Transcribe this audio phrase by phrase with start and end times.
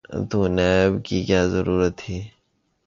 [0.29, 2.17] تو نیب کی کیا ضرورت تھی؟